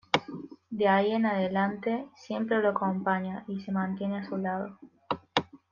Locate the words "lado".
4.35-4.79